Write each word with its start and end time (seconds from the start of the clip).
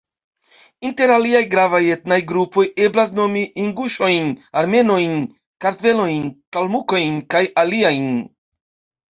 Inter 0.87 1.11
aliaj 1.15 1.41
gravaj 1.51 1.81
etnaj 1.95 2.17
grupoj 2.31 2.63
eblas 2.85 3.13
nomi 3.19 3.43
inguŝojn, 3.65 4.33
armenojn, 4.63 5.15
kartvelojn, 5.67 6.27
kalmukojn 6.59 7.23
kaj 7.37 7.45
aliajn. 7.67 8.11